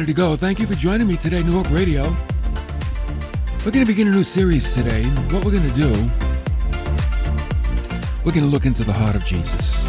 [0.00, 0.36] ready to go.
[0.36, 2.14] Thank you for joining me today, New Hope Radio.
[3.64, 5.04] We're going to begin a new series today.
[5.30, 5.90] What we're going to do,
[8.22, 9.82] we're going to look into the heart of Jesus.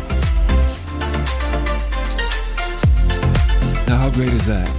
[3.85, 4.71] Now, how great is that?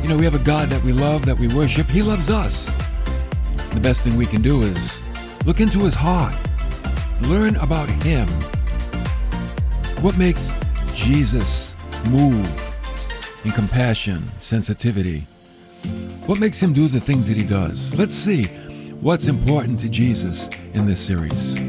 [0.00, 1.88] You know, we have a God that we love, that we worship.
[1.88, 2.66] He loves us.
[3.74, 5.02] The best thing we can do is
[5.44, 6.36] look into his heart,
[7.22, 8.28] learn about him.
[10.04, 10.52] What makes
[10.94, 11.74] Jesus
[12.06, 12.69] move
[13.44, 15.26] in compassion, sensitivity?
[16.26, 17.96] What makes him do the things that he does?
[17.96, 18.44] Let's see
[19.00, 21.60] what's important to Jesus in this series.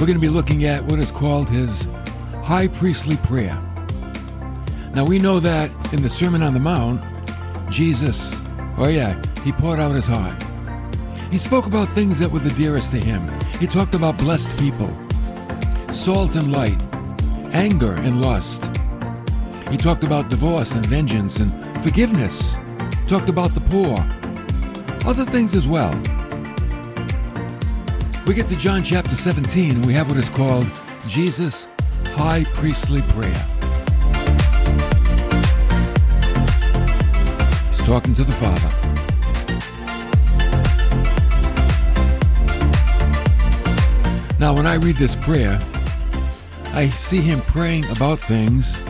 [0.00, 1.86] We're going to be looking at what is called his
[2.42, 3.60] high priestly prayer.
[4.94, 7.04] Now we know that in the Sermon on the Mount,
[7.70, 8.39] Jesus,
[8.80, 10.42] oh yeah, he poured out his heart.
[11.30, 13.24] He spoke about things that were the dearest to him.
[13.60, 14.90] He talked about blessed people,
[15.92, 16.80] salt and light,
[17.52, 18.64] anger and lust.
[19.70, 22.54] He talked about divorce and vengeance and forgiveness.
[23.06, 23.96] Talked about the poor.
[25.08, 25.92] Other things as well.
[28.26, 30.66] We get to John chapter 17 and we have what is called
[31.06, 31.68] Jesus'
[32.14, 33.49] high priestly prayer.
[37.90, 38.70] Talking to the Father.
[44.38, 45.58] Now, when I read this prayer,
[46.72, 48.80] I see him praying about things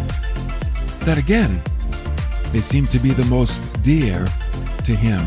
[1.06, 1.62] that, again,
[2.53, 4.28] they seem to be the most dear
[4.84, 5.27] to him.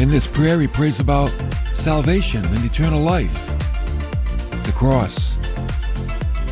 [0.00, 1.28] In this prayer, he prays about
[1.74, 3.38] salvation and eternal life,
[4.64, 5.36] the cross.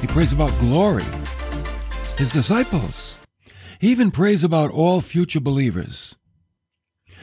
[0.02, 1.06] He prays about glory,
[2.18, 3.05] his disciples.
[3.78, 6.16] He even prays about all future believers.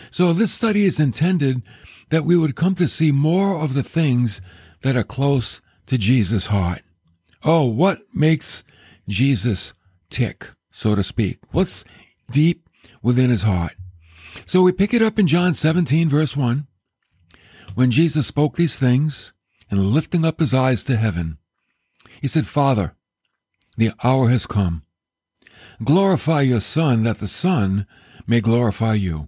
[0.09, 1.61] So, this study is intended
[2.09, 4.41] that we would come to see more of the things
[4.81, 6.81] that are close to Jesus' heart.
[7.43, 8.63] Oh, what makes
[9.07, 9.73] Jesus
[10.09, 11.39] tick, so to speak?
[11.51, 11.83] What's
[12.31, 12.69] deep
[13.01, 13.73] within his heart?
[14.45, 16.67] So we pick it up in John 17, verse 1.
[17.75, 19.33] When Jesus spoke these things
[19.69, 21.37] and lifting up his eyes to heaven,
[22.21, 22.95] he said, Father,
[23.77, 24.83] the hour has come.
[25.83, 27.85] Glorify your Son, that the Son
[28.27, 29.27] may glorify you.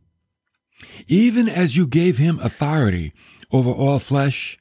[1.07, 3.13] Even as you gave him authority
[3.51, 4.57] over all flesh,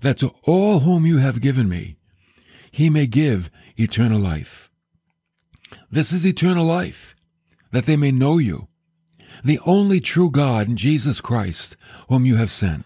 [0.00, 1.96] that to all whom you have given me,
[2.70, 4.70] he may give eternal life.
[5.90, 7.14] This is eternal life,
[7.72, 8.68] that they may know you,
[9.44, 11.76] the only true God and Jesus Christ,
[12.08, 12.84] whom you have sent.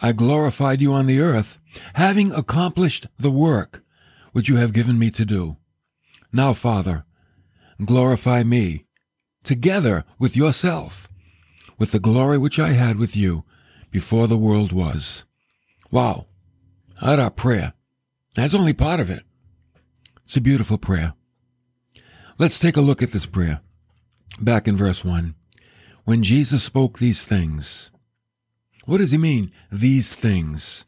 [0.00, 1.58] I glorified you on the earth,
[1.94, 3.82] having accomplished the work
[4.32, 5.56] which you have given me to do.
[6.34, 7.04] Now, Father,
[7.84, 8.86] glorify me,
[9.44, 11.08] together with yourself,
[11.78, 13.44] with the glory which I had with you
[13.92, 15.24] before the world was.
[15.92, 16.26] Wow.
[17.00, 17.74] At our prayer.
[18.34, 19.22] That's only part of it.
[20.24, 21.14] It's a beautiful prayer.
[22.36, 23.60] Let's take a look at this prayer.
[24.40, 25.36] Back in verse 1.
[26.02, 27.92] When Jesus spoke these things,
[28.86, 30.84] what does he mean, these things?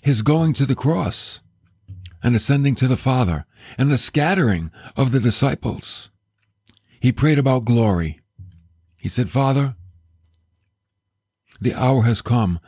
[0.00, 1.40] His going to the cross
[2.22, 3.46] and ascending to the Father
[3.76, 6.10] and the scattering of the disciples.
[7.00, 8.20] He prayed about glory.
[9.00, 9.76] He said, Father,
[11.60, 12.60] the hour has come.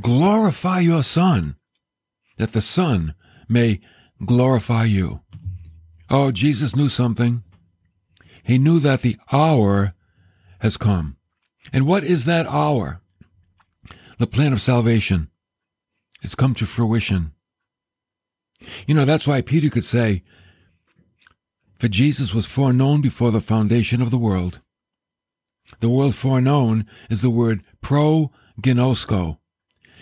[0.00, 1.56] Glorify your Son,
[2.38, 3.14] that the Son
[3.48, 3.80] may
[4.24, 5.20] glorify you.
[6.08, 7.42] Oh, Jesus knew something.
[8.42, 9.92] He knew that the hour
[10.60, 11.16] has come.
[11.72, 13.00] And what is that hour?
[14.18, 15.30] The plan of salvation.
[16.22, 17.32] It's come to fruition.
[18.86, 20.22] You know, that's why Peter could say,
[21.78, 24.60] For Jesus was foreknown before the foundation of the world.
[25.80, 29.38] The word foreknown is the word prognosko.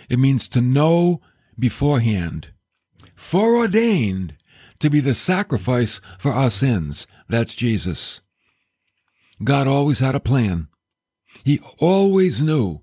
[0.09, 1.21] It means to know
[1.59, 2.51] beforehand,
[3.15, 4.37] foreordained
[4.81, 7.07] to be the sacrifice for our sins.
[7.29, 8.21] That's Jesus.
[9.43, 10.69] God always had a plan.
[11.45, 12.81] He always knew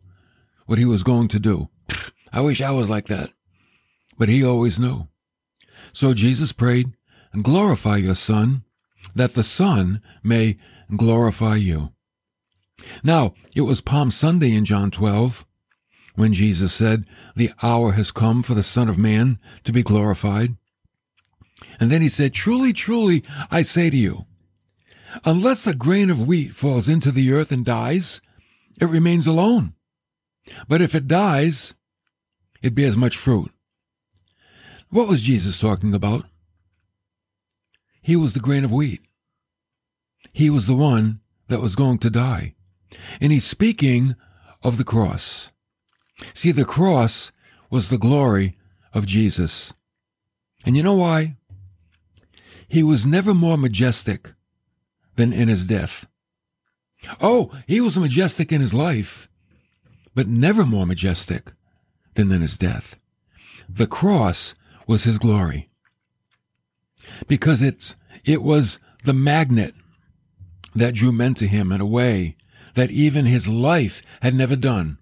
[0.65, 1.69] what he was going to do.
[2.33, 3.31] I wish I was like that.
[4.17, 5.07] But he always knew.
[5.93, 6.93] So Jesus prayed,
[7.41, 8.63] glorify your Son,
[9.15, 10.57] that the Son may
[10.95, 11.91] glorify you.
[13.03, 15.45] Now, it was Palm Sunday in John 12
[16.15, 17.05] when Jesus said,
[17.35, 20.55] The hour has come for the Son of Man to be glorified.
[21.79, 24.25] And then he said, Truly, truly, I say to you,
[25.25, 28.21] unless a grain of wheat falls into the earth and dies,
[28.79, 29.73] it remains alone.
[30.67, 31.75] But if it dies,
[32.61, 33.51] it bears much fruit.
[34.91, 36.25] What was Jesus talking about?
[38.01, 39.01] He was the grain of wheat.
[40.33, 42.55] He was the one that was going to die.
[43.21, 44.15] And he's speaking
[44.63, 45.51] of the cross.
[46.33, 47.31] See, the cross
[47.69, 48.55] was the glory
[48.93, 49.71] of Jesus.
[50.65, 51.37] And you know why?
[52.67, 54.33] He was never more majestic
[55.15, 56.05] than in his death.
[57.21, 59.29] Oh, he was majestic in his life,
[60.13, 61.53] but never more majestic
[62.15, 62.99] than in his death.
[63.69, 64.53] The cross
[64.91, 65.69] was his glory
[67.25, 67.95] because it's,
[68.25, 69.73] it was the magnet
[70.75, 72.35] that drew men to him in a way
[72.73, 74.97] that even his life had never done.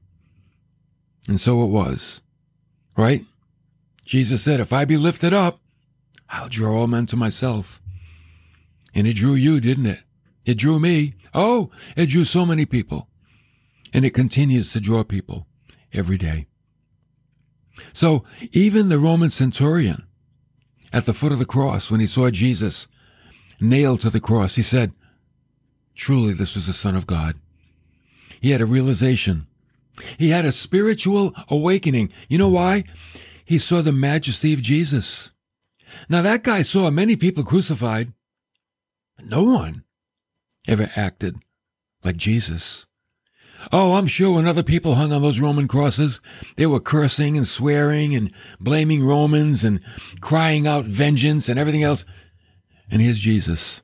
[1.27, 2.21] And so it was,
[2.95, 3.25] right?
[4.06, 5.59] Jesus said, if I be lifted up,
[6.30, 7.81] I'll draw all men to myself.
[8.94, 10.01] And it drew you, didn't it?
[10.45, 11.15] It drew me.
[11.33, 13.09] Oh, it drew so many people.
[13.91, 15.47] And it continues to draw people
[15.91, 16.49] every day.
[17.93, 20.05] So even the Roman centurion
[20.91, 22.87] at the foot of the cross, when he saw Jesus
[23.59, 24.93] nailed to the cross, he said,
[25.95, 27.35] truly this was the son of God.
[28.41, 29.47] He had a realization.
[30.17, 32.11] He had a spiritual awakening.
[32.29, 32.85] You know why?
[33.43, 35.31] He saw the majesty of Jesus.
[36.07, 38.13] Now that guy saw many people crucified.
[39.21, 39.83] No one
[40.67, 41.37] ever acted
[42.03, 42.85] like Jesus.
[43.71, 46.21] Oh, I'm sure when other people hung on those Roman crosses,
[46.56, 49.80] they were cursing and swearing and blaming Romans and
[50.21, 52.04] crying out vengeance and everything else.
[52.89, 53.83] And here's Jesus.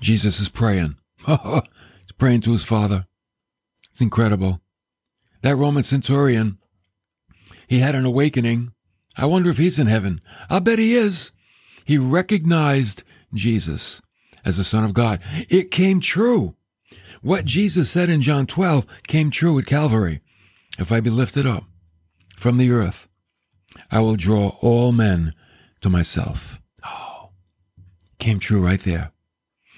[0.00, 0.96] Jesus is praying.
[1.26, 3.06] He's praying to his Father.
[3.90, 4.60] It's incredible.
[5.42, 6.58] That Roman centurion,
[7.68, 8.72] he had an awakening.
[9.16, 10.20] I wonder if he's in heaven.
[10.48, 11.32] I'll bet he is.
[11.84, 13.04] He recognized
[13.34, 14.00] Jesus
[14.44, 15.20] as the Son of God.
[15.48, 16.56] It came true.
[17.20, 20.20] What Jesus said in John 12 came true at Calvary.
[20.78, 21.64] If I be lifted up
[22.36, 23.08] from the earth,
[23.90, 25.34] I will draw all men
[25.82, 26.60] to myself.
[26.86, 27.30] Oh,
[28.18, 29.12] came true right there.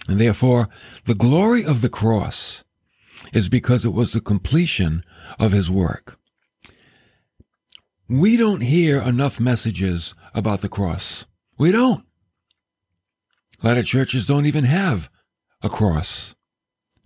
[0.09, 0.69] And therefore,
[1.07, 2.65] the glory of the cross
[3.33, 5.03] is because it was the completion
[5.39, 6.19] of his work.
[8.09, 11.25] We don't hear enough messages about the cross.
[11.57, 12.05] We don't.
[13.63, 15.09] A lot of churches don't even have
[15.63, 16.35] a cross.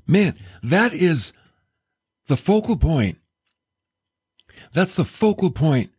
[0.08, 1.34] Man, that is
[2.26, 3.19] the focal point.
[4.72, 5.90] That's the focal point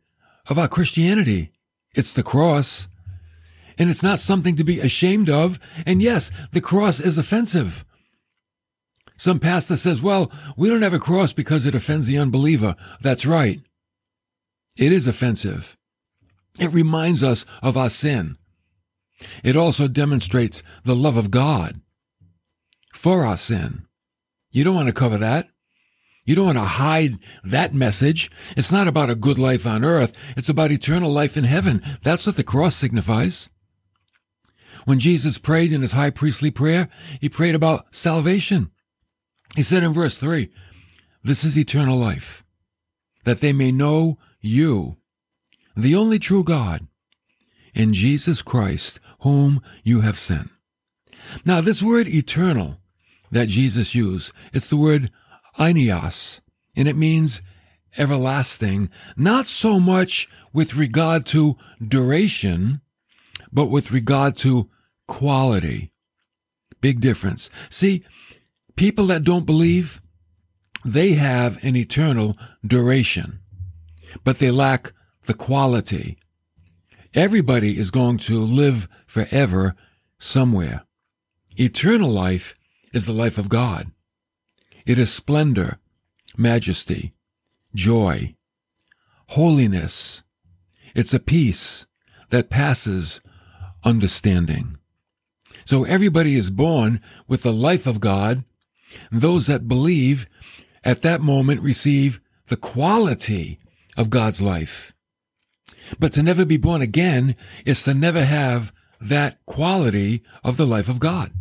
[0.50, 1.52] of our Christianity.
[1.94, 2.88] It's the cross.
[3.78, 5.60] And it's not something to be ashamed of.
[5.86, 7.86] And yes, the cross is offensive.
[9.16, 12.76] Some pastor says, well, we don't have a cross because it offends the unbeliever.
[13.02, 13.62] That's right.
[14.78, 15.78] It is offensive.
[16.58, 18.38] It reminds us of our sin.
[19.44, 21.82] It also demonstrates the love of God
[22.94, 23.86] for our sin.
[24.52, 25.48] You don't want to cover that.
[26.26, 28.30] You don't want to hide that message.
[28.56, 30.14] It's not about a good life on earth.
[30.38, 31.82] It's about eternal life in heaven.
[32.04, 33.50] That's what the cross signifies.
[34.86, 38.72] When Jesus prayed in his high priestly prayer, he prayed about salvation.
[39.56, 40.50] He said in verse three,
[41.24, 42.46] this is eternal life,
[43.24, 44.98] that they may know you,
[45.76, 46.88] the only true God,
[47.74, 50.50] in Jesus Christ, whom you have sent.
[51.46, 52.79] Now, this word eternal
[53.32, 54.32] that Jesus used.
[54.54, 55.12] It's the word
[55.58, 56.42] aionios,
[56.76, 57.42] and it means
[57.98, 62.82] everlasting, not so much with regard to duration,
[63.52, 64.70] but with regard to
[65.08, 65.92] quality.
[66.82, 67.50] Big difference.
[67.70, 68.04] See,
[68.76, 70.02] people that don't believe,
[70.86, 73.40] they have an eternal duration,
[74.24, 74.94] but they lack
[75.26, 76.18] the quality.
[77.14, 79.76] Everybody is going to live forever
[80.20, 80.84] somewhere.
[81.58, 82.54] Eternal life
[82.94, 83.92] is the life of God.
[84.86, 85.80] It is splendor,
[86.38, 87.14] majesty,
[87.76, 88.36] joy,
[89.28, 90.24] holiness.
[90.96, 91.86] It's a peace
[92.30, 93.22] that passes
[93.84, 94.78] understanding.
[95.66, 98.44] So everybody is born with the life of God.
[99.12, 100.28] Those that believe
[100.84, 103.60] at that moment receive the quality
[103.96, 104.94] of God's life.
[106.00, 110.90] But to never be born again is to never have that quality of the life
[110.90, 111.32] of God.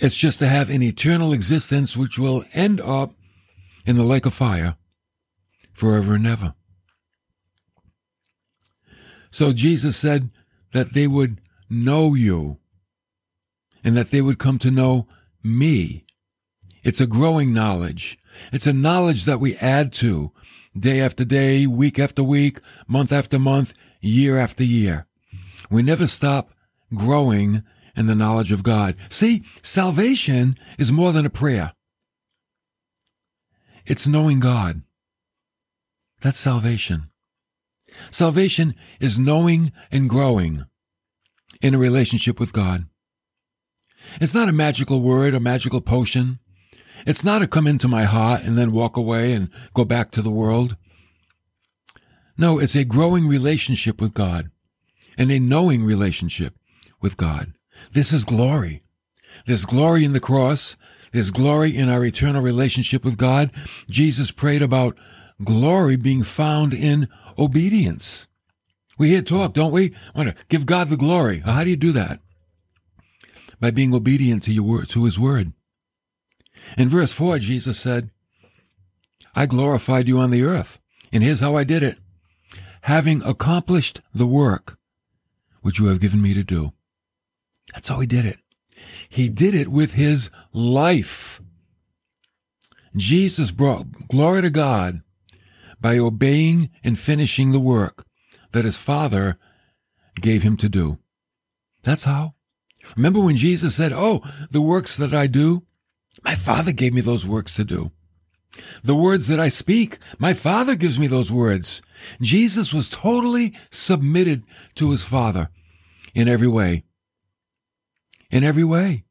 [0.00, 3.12] It's just to have an eternal existence which will end up
[3.86, 4.76] in the lake of fire
[5.72, 6.54] forever and ever.
[9.30, 10.30] So Jesus said
[10.72, 12.58] that they would know you
[13.82, 15.08] and that they would come to know
[15.42, 16.04] me.
[16.82, 18.18] It's a growing knowledge.
[18.52, 20.32] It's a knowledge that we add to
[20.78, 25.06] day after day, week after week, month after month, year after year.
[25.70, 26.50] We never stop
[26.94, 27.62] growing
[27.96, 28.96] and the knowledge of God.
[29.08, 31.72] See, salvation is more than a prayer.
[33.86, 34.82] It's knowing God.
[36.22, 37.10] That's salvation.
[38.10, 40.64] Salvation is knowing and growing
[41.60, 42.86] in a relationship with God.
[44.20, 46.38] It's not a magical word, a magical potion.
[47.06, 50.22] It's not a come into my heart and then walk away and go back to
[50.22, 50.76] the world.
[52.36, 54.50] No, it's a growing relationship with God
[55.16, 56.54] and a knowing relationship
[57.00, 57.52] with God.
[57.92, 58.82] This is glory.
[59.46, 60.76] There's glory in the cross.
[61.12, 63.50] There's glory in our eternal relationship with God.
[63.88, 64.98] Jesus prayed about
[65.42, 68.26] glory being found in obedience.
[68.98, 69.94] We hear talk, don't we?
[70.14, 71.40] Want to give God the glory.
[71.40, 72.20] How do you do that?
[73.60, 75.52] By being obedient to your word, to his word.
[76.78, 78.10] In verse 4, Jesus said,
[79.34, 80.78] I glorified you on the earth,
[81.12, 81.98] and here's how I did it.
[82.82, 84.78] Having accomplished the work
[85.62, 86.72] which you have given me to do.
[87.72, 88.38] That's how he did it.
[89.08, 91.40] He did it with his life.
[92.96, 95.02] Jesus brought glory to God
[95.80, 98.06] by obeying and finishing the work
[98.52, 99.38] that his Father
[100.20, 100.98] gave him to do.
[101.82, 102.34] That's how.
[102.96, 105.64] Remember when Jesus said, Oh, the works that I do,
[106.22, 107.90] my Father gave me those works to do.
[108.82, 111.82] The words that I speak, my Father gives me those words.
[112.20, 114.44] Jesus was totally submitted
[114.76, 115.50] to his Father
[116.14, 116.84] in every way.
[118.34, 119.04] In every way.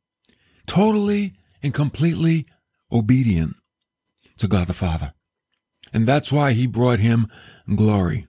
[0.68, 2.46] Totally and completely
[2.92, 3.56] obedient
[4.38, 5.14] to God the Father.
[5.94, 7.28] And that's why he brought him
[7.74, 8.28] glory.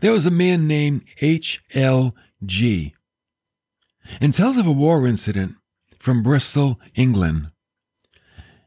[0.00, 2.14] There was a man named H.L.
[2.44, 2.94] Gee
[4.20, 5.56] and tells of a war incident
[5.98, 7.50] from Bristol, England.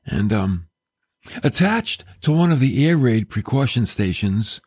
[0.06, 0.68] And um,
[1.44, 4.62] attached to one of the air raid precaution stations,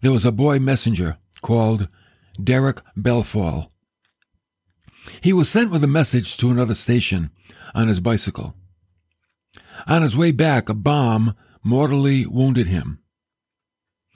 [0.00, 1.88] there was a boy messenger called
[2.42, 3.71] Derek Bellfall.
[5.20, 7.30] He was sent with a message to another station
[7.74, 8.54] on his bicycle.
[9.86, 13.00] On his way back, a bomb mortally wounded him.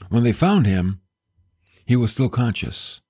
[0.09, 1.01] When they found him,
[1.85, 3.01] he was still conscious.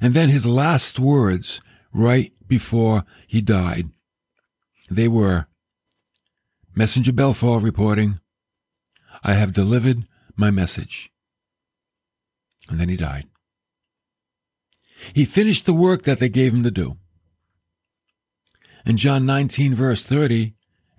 [0.00, 1.60] And then his last words,
[1.92, 3.90] right before he died,
[4.90, 5.46] they were
[6.74, 8.20] Messenger Belfort reporting,
[9.22, 10.04] I have delivered
[10.36, 11.10] my message.
[12.68, 13.26] And then he died.
[15.14, 16.96] He finished the work that they gave him to do.
[18.84, 20.54] In John 19, verse 30,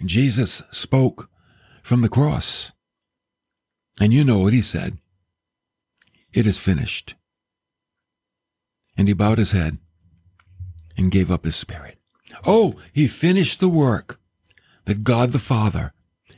[0.06, 1.30] Jesus spoke
[1.82, 2.72] from the cross.
[4.00, 4.98] And you know what he said.
[6.34, 7.16] It is finished.
[8.98, 9.78] And he bowed his head
[10.98, 12.00] and gave up his spirit.
[12.46, 14.20] Oh, he finished the work
[14.86, 15.94] that God the Father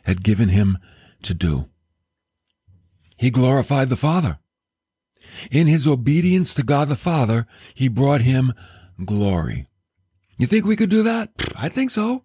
[0.05, 0.77] had given him
[1.23, 1.69] to do.
[3.17, 4.39] He glorified the Father.
[5.51, 8.53] In his obedience to God the Father, he brought him
[9.03, 9.67] glory.
[10.37, 11.31] You think we could do that?
[11.55, 12.23] I think so.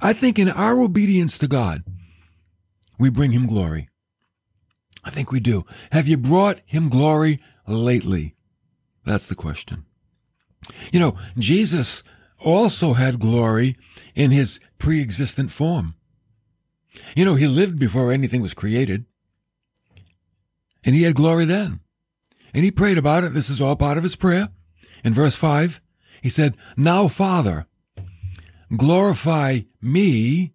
[0.00, 1.84] I think in our obedience to God,
[2.98, 3.88] we bring him glory.
[5.04, 5.64] I think we do.
[5.90, 8.34] Have you brought him glory lately?
[9.04, 9.84] That's the question.
[10.92, 12.04] You know, Jesus
[12.38, 13.76] also had glory
[14.14, 15.94] in his pre-existent form.
[17.16, 19.04] You know, he lived before anything was created.
[20.84, 21.80] And he had glory then.
[22.54, 23.32] And he prayed about it.
[23.32, 24.48] This is all part of his prayer.
[25.04, 25.80] In verse 5,
[26.22, 27.66] he said, Now, Father,
[28.76, 30.52] glorify me.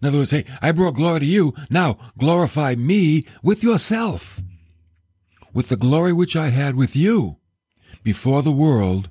[0.00, 1.54] In other words, say, I brought glory to you.
[1.70, 4.42] Now, glorify me with yourself,
[5.52, 7.38] with the glory which I had with you
[8.02, 9.10] before the world,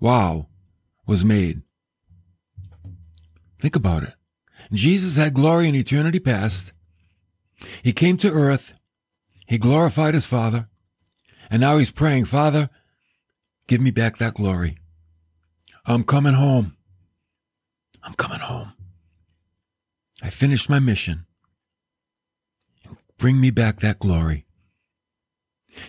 [0.00, 0.48] wow,
[1.06, 1.62] was made.
[3.58, 4.14] Think about it.
[4.72, 6.72] Jesus had glory in eternity past.
[7.82, 8.74] He came to earth.
[9.46, 10.68] He glorified his Father.
[11.52, 12.70] And now he's praying, Father,
[13.68, 14.78] give me back that glory.
[15.84, 16.78] I'm coming home.
[18.02, 18.72] I'm coming home.
[20.22, 21.26] I finished my mission.
[23.18, 24.46] Bring me back that glory.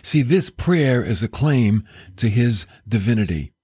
[0.02, 1.82] See, this prayer is a claim
[2.16, 3.54] to his divinity.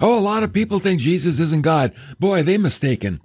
[0.00, 1.94] Oh, a lot of people think Jesus isn't God.
[2.18, 3.20] Boy, they mistaken.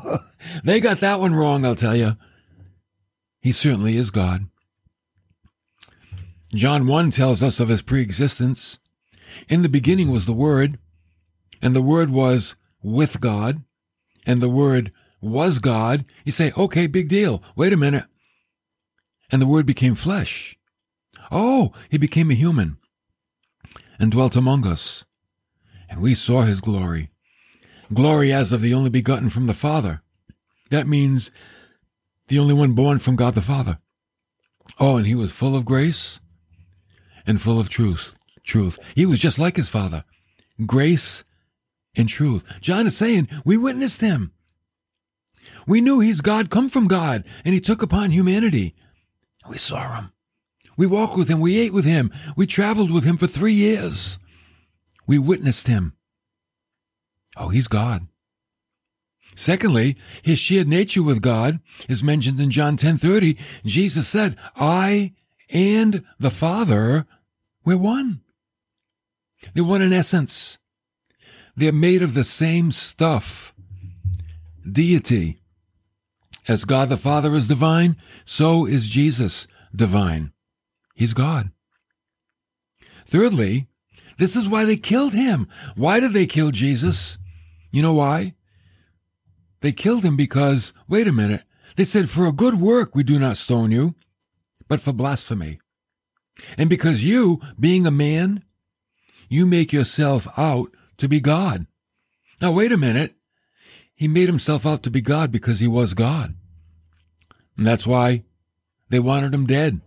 [0.64, 2.16] they got that one wrong, I'll tell you.
[3.42, 4.46] He certainly is God.
[6.54, 8.78] John 1 tells us of his preexistence.
[9.48, 10.78] In the beginning was the Word,
[11.60, 13.62] and the Word was with God,
[14.26, 16.04] and the Word was God.
[16.24, 17.42] You say, okay, big deal.
[17.54, 18.04] Wait a minute.
[19.30, 20.58] And the Word became flesh.
[21.30, 22.78] Oh, he became a human
[23.98, 25.04] and dwelt among us
[25.88, 27.10] and we saw his glory.
[27.92, 30.02] Glory as of the only begotten from the Father.
[30.70, 31.30] That means
[32.28, 33.78] the only one born from God the Father.
[34.78, 36.20] Oh, and he was full of grace
[37.28, 38.16] and full of truth.
[38.42, 38.78] Truth.
[38.94, 40.04] He was just like his Father.
[40.66, 41.22] Grace
[41.94, 42.44] and truth.
[42.60, 44.32] John is saying, we witnessed him.
[45.66, 48.74] We knew he's God come from God, and he took upon humanity.
[49.48, 50.12] We saw him.
[50.76, 51.40] We walked with him.
[51.40, 52.12] We ate with him.
[52.36, 54.18] We traveled with him for three years.
[55.06, 55.94] We witnessed him.
[57.36, 58.06] Oh, he's God.
[59.34, 63.38] Secondly, his shared nature with God is mentioned in John 10:30.
[63.64, 65.14] Jesus said, "I
[65.50, 67.06] and the Father,
[67.68, 68.22] we're one."
[69.54, 70.58] They're one in essence.
[71.54, 73.54] They're made of the same stuff.
[74.70, 75.40] Deity.
[76.48, 80.32] As God the Father is divine, so is Jesus divine.
[80.94, 81.50] He's God.
[83.06, 83.68] Thirdly,
[84.16, 85.46] this is why they killed him.
[85.76, 87.18] Why did they kill Jesus?
[87.70, 88.34] You know why?
[89.60, 91.44] They killed him because, wait a minute,
[91.76, 93.94] they said, for a good work we do not stone you,
[94.68, 95.60] but for blasphemy.
[96.56, 98.44] And because you, being a man,
[99.28, 101.66] you make yourself out to be God.
[102.40, 103.14] Now, wait a minute.
[103.94, 106.34] He made himself out to be God because he was God.
[107.56, 108.22] And that's why
[108.88, 109.80] they wanted him dead.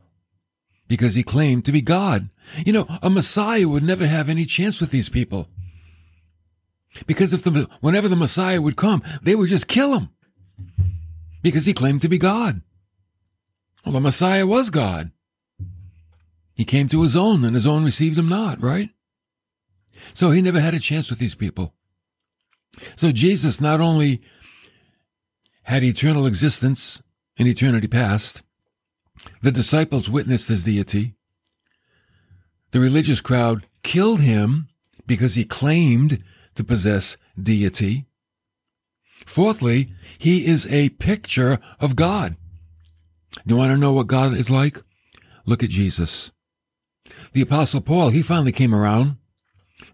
[0.87, 2.29] Because he claimed to be God.
[2.65, 5.47] You know, a Messiah would never have any chance with these people.
[7.07, 10.09] Because if the, whenever the Messiah would come, they would just kill him.
[11.41, 12.61] Because he claimed to be God.
[13.85, 15.11] Well, the Messiah was God.
[16.61, 18.91] He came to his own and his own received him not, right?
[20.13, 21.73] So he never had a chance with these people.
[22.95, 24.21] So Jesus not only
[25.63, 27.01] had eternal existence
[27.35, 28.43] in eternity past,
[29.41, 31.15] the disciples witnessed his deity.
[32.73, 34.67] The religious crowd killed him
[35.07, 38.05] because he claimed to possess deity.
[39.25, 42.35] Fourthly, he is a picture of God.
[43.47, 44.77] You want to know what God is like?
[45.47, 46.31] Look at Jesus.
[47.33, 49.17] The apostle Paul, he finally came around.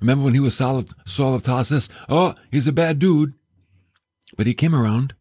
[0.02, 1.90] Remember when he was Saul of, Tarsus?
[2.10, 3.34] Oh, he's a bad dude.
[4.38, 5.14] But he came around.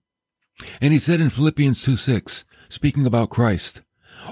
[0.80, 3.82] And he said in Philippians 2 6, speaking about Christ,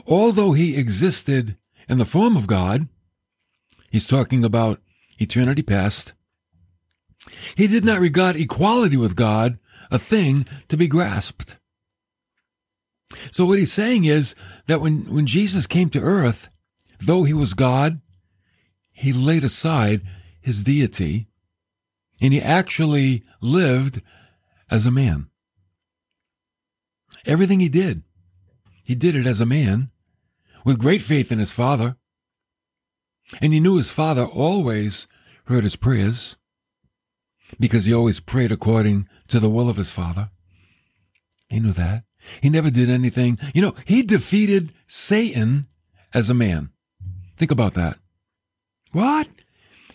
[0.06, 1.56] although he existed
[1.88, 2.88] in the form of God,
[3.90, 4.80] he's talking about
[5.18, 6.14] eternity past,
[7.54, 9.58] he did not regard equality with God
[9.90, 11.56] a thing to be grasped.
[13.30, 14.34] So what he's saying is
[14.66, 16.48] that when, when Jesus came to earth,
[17.06, 18.00] though he was God,
[18.92, 20.02] he laid aside
[20.40, 21.28] his deity
[22.20, 24.00] and he actually lived
[24.70, 25.28] as a man.
[27.26, 28.02] Everything he did,
[28.84, 29.90] he did it as a man
[30.64, 31.96] with great faith in his father.
[33.40, 35.06] And he knew his father always
[35.46, 36.36] heard his prayers
[37.58, 40.30] because he always prayed according to the will of his father.
[41.48, 42.04] He knew that.
[42.40, 43.38] He never did anything.
[43.54, 45.66] You know, he defeated Satan
[46.12, 46.70] as a man.
[47.36, 47.98] Think about that.
[48.92, 49.28] What?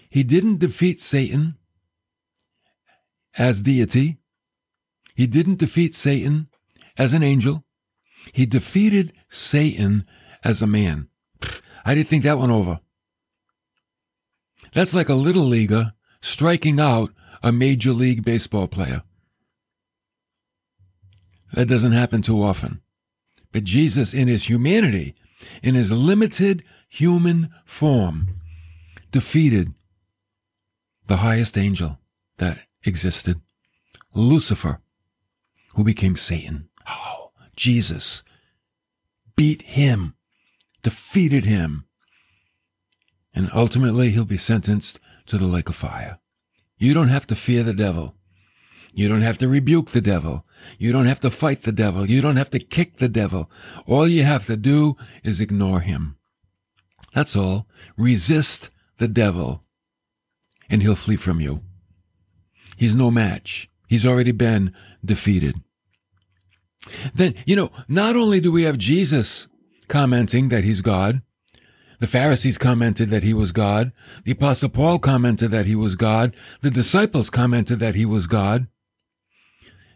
[0.09, 1.55] He didn't defeat Satan
[3.37, 4.17] as deity.
[5.15, 6.49] He didn't defeat Satan
[6.97, 7.63] as an angel.
[8.33, 10.05] He defeated Satan
[10.43, 11.07] as a man.
[11.85, 12.79] How did you think that went over?
[14.73, 19.03] That's like a little leaguer striking out a major league baseball player.
[21.53, 22.81] That doesn't happen too often.
[23.51, 25.15] But Jesus, in his humanity,
[25.63, 28.41] in his limited human form,
[29.11, 29.73] defeated
[31.07, 31.99] the highest angel
[32.37, 33.39] that existed,
[34.13, 34.81] Lucifer,
[35.75, 36.67] who became Satan.
[36.89, 38.23] Oh, Jesus
[39.35, 40.15] beat him,
[40.81, 41.85] defeated him,
[43.33, 46.19] and ultimately he'll be sentenced to the lake of fire.
[46.77, 48.15] You don't have to fear the devil.
[48.91, 50.45] You don't have to rebuke the devil.
[50.77, 52.09] You don't have to fight the devil.
[52.09, 53.49] You don't have to kick the devil.
[53.85, 56.17] All you have to do is ignore him.
[57.13, 57.67] That's all.
[57.97, 59.61] Resist the devil
[60.69, 61.61] and he'll flee from you.
[62.77, 63.69] He's no match.
[63.87, 65.55] He's already been defeated.
[67.13, 69.47] Then, you know, not only do we have Jesus
[69.87, 71.21] commenting that he's God,
[71.99, 73.91] the Pharisees commented that he was God.
[74.23, 76.35] The apostle Paul commented that he was God.
[76.61, 78.67] The disciples commented that he was God.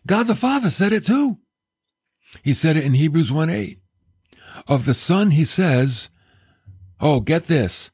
[0.05, 1.39] God the Father said it too.
[2.43, 3.79] He said it in Hebrews 1 8.
[4.67, 6.09] Of the Son, he says,
[7.05, 7.91] Oh, get this.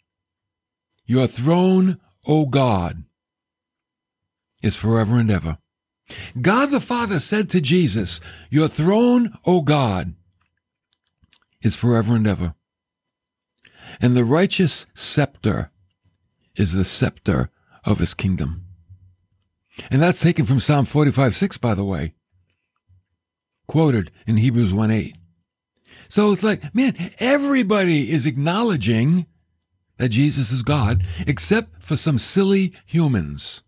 [1.03, 3.05] Your throne, O God,
[4.61, 5.57] is forever and ever.
[6.39, 10.13] God the Father said to Jesus, Your throne, O God,
[11.63, 12.53] is forever and ever.
[13.99, 15.71] And the righteous scepter
[16.55, 17.49] is the scepter
[17.83, 18.65] of his kingdom.
[19.89, 22.13] And that's taken from Psalm 45 6, by the way,
[23.67, 25.18] quoted in Hebrews 1 8.
[26.09, 29.27] So it's like, man, everybody is acknowledging
[29.97, 33.61] that Jesus is God, except for some silly humans.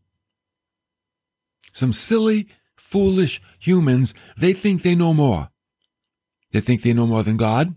[1.72, 5.50] Some silly, foolish humans, they think they know more.
[6.52, 7.76] They think they know more than God.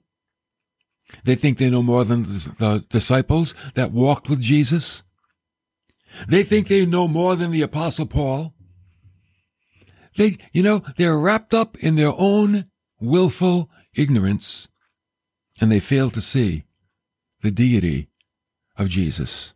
[1.25, 5.03] They think they know more than the disciples that walked with Jesus.
[6.27, 8.55] They think they know more than the apostle Paul
[10.17, 12.67] They, you know, they're wrapped up in their own
[13.01, 14.69] willful ignorance
[15.61, 16.65] and they fail to see
[17.43, 18.09] the deity
[18.77, 19.55] of Jesus.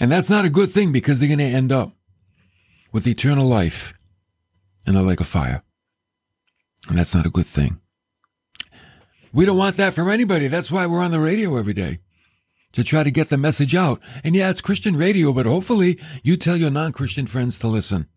[0.00, 1.92] And that's not a good thing because they're going to end up
[2.92, 3.92] with eternal life
[4.86, 5.62] in the lake of fire.
[6.88, 7.80] And that's not a good thing.
[9.32, 10.48] We don't want that for anybody.
[10.48, 12.00] That's why we're on the radio every day
[12.72, 14.00] to try to get the message out.
[14.24, 18.08] And yeah, it's Christian radio, but hopefully you tell your non-Christian friends to listen.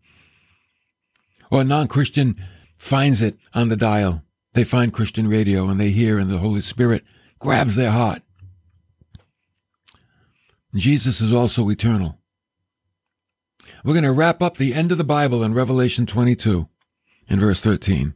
[1.50, 2.36] Or a non-Christian
[2.76, 4.22] finds it on the dial.
[4.56, 7.04] They find Christian radio and they hear and the Holy Spirit
[7.38, 8.22] grabs their heart.
[10.74, 12.18] Jesus is also eternal.
[13.84, 16.70] We're going to wrap up the end of the Bible in Revelation 22
[17.28, 18.14] in verse 13.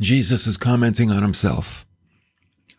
[0.00, 1.86] Jesus is commenting on himself.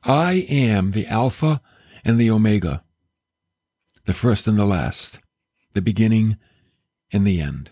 [0.04, 1.62] I am the Alpha
[2.04, 2.84] and the Omega,
[4.04, 5.22] the first and the last,
[5.74, 6.36] the beginning
[7.14, 7.72] and the end.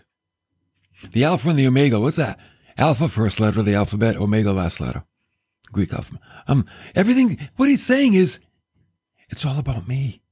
[1.10, 2.40] The Alpha and the Omega, what's that?
[2.78, 5.04] Alpha, first letter of the alphabet, Omega, last letter.
[5.72, 6.22] Greek alphabet.
[6.46, 8.38] Um, everything, what he's saying is,
[9.28, 10.22] it's all about me.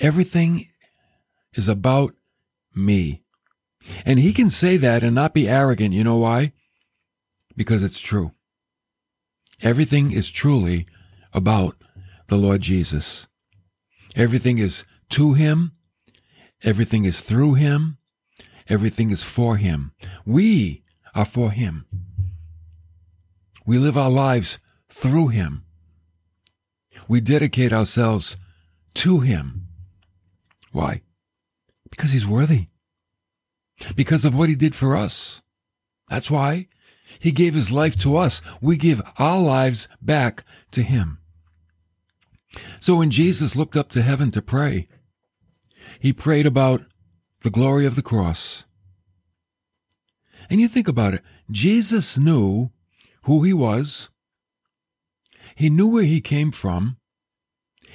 [0.00, 0.68] Everything
[1.52, 2.14] is about
[2.74, 3.22] me.
[4.04, 5.94] And he can say that and not be arrogant.
[5.94, 6.52] You know why?
[7.56, 8.32] Because it's true.
[9.62, 10.86] Everything is truly
[11.32, 11.76] about
[12.28, 13.26] the Lord Jesus.
[14.16, 15.72] Everything is to him.
[16.62, 17.98] Everything is through him.
[18.68, 19.92] Everything is for him.
[20.24, 20.83] We
[21.14, 21.86] are for him.
[23.66, 25.64] We live our lives through him.
[27.08, 28.36] We dedicate ourselves
[28.94, 29.66] to him.
[30.72, 31.02] Why?
[31.90, 32.68] Because he's worthy.
[33.96, 35.42] Because of what he did for us.
[36.08, 36.66] That's why
[37.18, 38.42] he gave his life to us.
[38.60, 41.18] We give our lives back to him.
[42.80, 44.88] So when Jesus looked up to heaven to pray,
[45.98, 46.82] he prayed about
[47.40, 48.64] the glory of the cross.
[50.50, 52.70] And you think about it, Jesus knew
[53.22, 54.10] who he was,
[55.54, 56.96] he knew where he came from,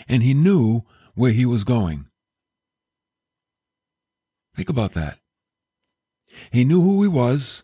[0.08, 0.84] and he knew
[1.16, 2.06] where he was going.
[4.56, 5.20] Think about that.
[6.52, 7.64] He knew who he was,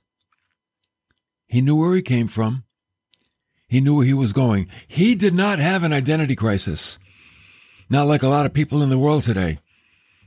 [1.47, 2.63] he knew where he came from,
[3.67, 4.67] he knew where he was going.
[4.87, 6.99] He did not have an identity crisis.
[7.89, 9.59] Not like a lot of people in the world today.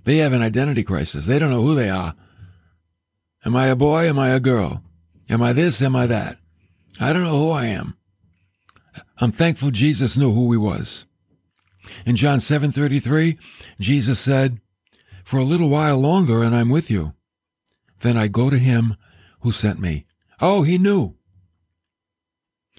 [0.05, 1.27] They have an identity crisis.
[1.27, 2.15] They don't know who they are.
[3.45, 4.09] Am I a boy?
[4.09, 4.83] Am I a girl?
[5.29, 5.81] Am I this?
[5.83, 6.39] Am I that?
[7.01, 7.97] I don't know who I am.
[9.19, 11.07] I'm thankful Jesus knew who he was.
[12.05, 13.39] In John 7:33,
[13.79, 14.61] Jesus said,
[15.25, 17.15] "For a little while longer and I'm with you.
[18.01, 18.97] Then I go to him
[19.41, 20.07] who sent me."
[20.41, 21.17] Oh, he knew.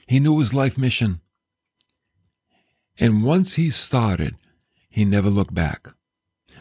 [0.08, 1.22] He knew his life mission.
[2.98, 4.36] And once he started,
[4.90, 5.94] he never looked back.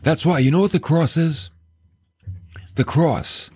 [0.03, 1.51] That's why, you know what the cross is?
[2.75, 3.51] The cross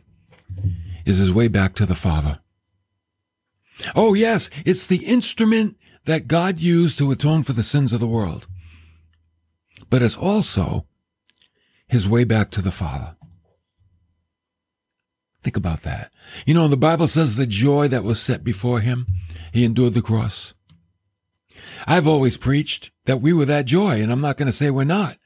[1.04, 2.38] is his way back to the Father.
[3.94, 8.06] Oh, yes, it's the instrument that God used to atone for the sins of the
[8.06, 8.46] world.
[9.88, 10.86] But it's also
[11.86, 13.16] his way back to the Father.
[15.42, 16.12] Think about that.
[16.46, 19.06] You know, the Bible says the joy that was set before him
[19.52, 20.54] he endured the cross.
[21.86, 24.84] I've always preached that we were that joy, and I'm not going to say we're
[24.84, 25.18] not.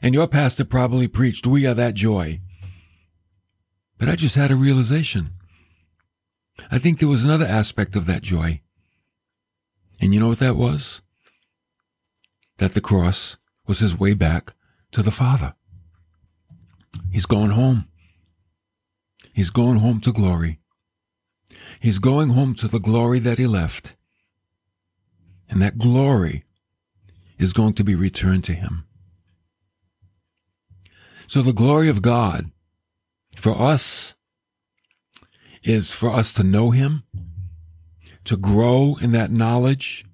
[0.00, 2.40] And your pastor probably preached we are that joy.
[3.98, 5.30] But I just had a realization.
[6.70, 8.60] I think there was another aspect of that joy.
[10.00, 11.02] And you know what that was?
[12.58, 14.54] That the cross was his way back
[14.92, 15.54] to the Father.
[17.10, 17.88] He's going home.
[19.32, 20.60] He's going home to glory.
[21.80, 23.94] He's going home to the glory that he left.
[25.48, 26.44] And that glory
[27.38, 28.86] is going to be returned to him.
[31.26, 32.50] So the glory of God
[33.36, 34.14] for us
[35.62, 37.04] is for us to know him,
[38.24, 40.04] to grow in that knowledge,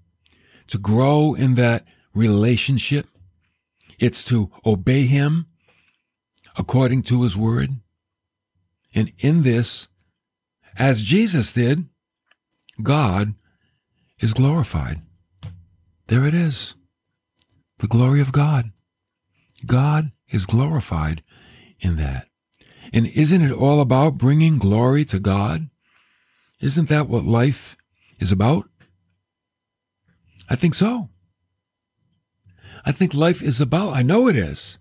[0.69, 3.07] to grow in that relationship.
[3.99, 5.47] It's to obey him
[6.57, 7.77] according to his word.
[8.95, 9.89] And in this,
[10.77, 11.87] as Jesus did,
[12.83, 13.35] God
[14.19, 15.03] is glorified.
[16.09, 16.75] There it is.
[17.79, 18.73] The glory of God.
[19.65, 21.23] God is glorified
[21.81, 22.29] in that.
[22.93, 25.71] And isn't it all about bringing glory to God?
[26.61, 27.77] Isn't that what life
[28.21, 28.69] is about?
[30.49, 31.09] I think so.
[32.85, 34.79] I think life is about, I know it is.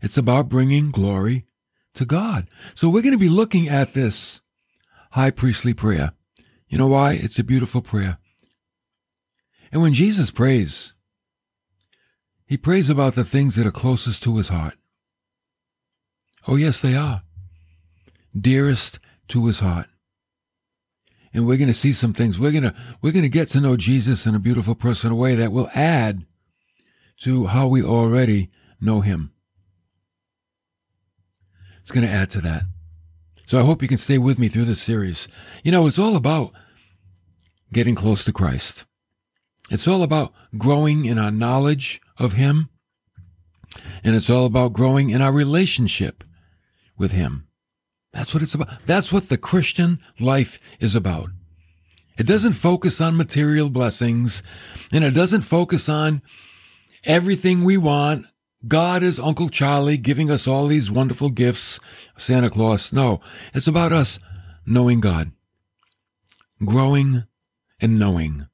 [0.00, 1.44] It's about bringing glory
[1.94, 2.48] to God.
[2.74, 4.40] So we're going to be looking at this
[5.12, 6.12] high priestly prayer.
[6.68, 7.12] You know why?
[7.14, 8.18] It's a beautiful prayer.
[9.72, 10.92] And when Jesus prays,
[12.46, 14.74] he prays about the things that are closest to his heart.
[16.48, 17.22] Oh, yes, they are.
[18.38, 19.86] dearest to his heart.
[21.34, 22.40] And we're going to see some things.
[22.40, 25.34] We're going to, we're going to get to know Jesus in a beautiful personal way
[25.34, 26.24] that will add
[27.20, 29.32] to how we already know him.
[31.82, 32.62] It's going to add to that.
[33.44, 35.28] So I hope you can stay with me through this series.
[35.62, 36.52] You know, it's all about
[37.72, 38.86] getting close to Christ.
[39.70, 42.70] It's all about growing in our knowledge of Him.
[44.02, 46.24] And it's all about growing in our relationship
[46.98, 47.46] with Him.
[48.12, 48.84] That's what it's about.
[48.86, 51.30] That's what the Christian life is about.
[52.18, 54.42] It doesn't focus on material blessings
[54.92, 56.20] and it doesn't focus on
[57.04, 58.26] everything we want.
[58.66, 61.78] God is Uncle Charlie giving us all these wonderful gifts,
[62.16, 62.92] Santa Claus.
[62.92, 63.20] No,
[63.54, 64.18] it's about us
[64.66, 65.30] knowing God,
[66.64, 67.24] growing
[67.80, 68.48] and knowing.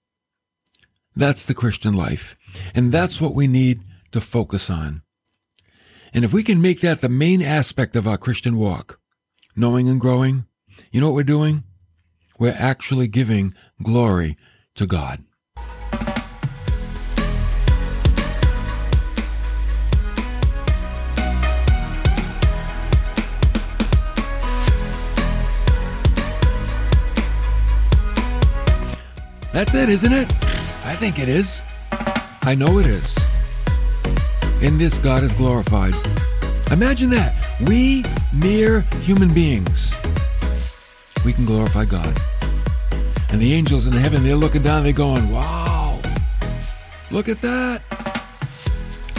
[1.16, 2.36] That's the Christian life.
[2.74, 3.80] And that's what we need
[4.10, 5.03] to focus on.
[6.14, 9.00] And if we can make that the main aspect of our Christian walk,
[9.56, 10.46] knowing and growing,
[10.92, 11.64] you know what we're doing?
[12.38, 14.36] We're actually giving glory
[14.76, 15.24] to God.
[29.52, 30.32] That's it, isn't it?
[30.84, 31.60] I think it is.
[32.42, 33.33] I know it is.
[34.62, 35.94] In this, God is glorified.
[36.70, 37.34] Imagine that.
[37.66, 39.94] We, mere human beings,
[41.24, 42.18] we can glorify God.
[43.30, 46.00] And the angels in heaven, they're looking down, they're going, wow,
[47.10, 47.82] look at that.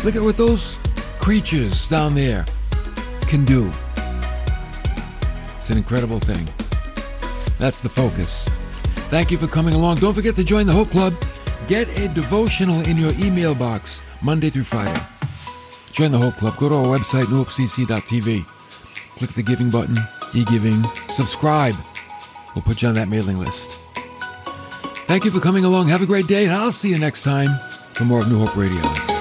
[0.03, 0.79] Look at what those
[1.19, 2.45] creatures down there
[3.21, 3.71] can do.
[5.57, 6.47] It's an incredible thing.
[7.57, 8.45] That's the focus.
[9.09, 9.97] Thank you for coming along.
[9.97, 11.13] Don't forget to join the Hope Club.
[11.67, 15.01] Get a devotional in your email box Monday through Friday.
[15.91, 16.57] Join the Hope Club.
[16.57, 18.45] Go to our website, newhopecc.tv.
[19.17, 19.97] Click the giving button,
[20.33, 21.75] e-giving, subscribe.
[22.53, 23.81] We'll put you on that mailing list.
[25.07, 25.87] Thank you for coming along.
[25.87, 27.49] Have a great day, and I'll see you next time
[27.93, 29.14] for more of New Hope Radio.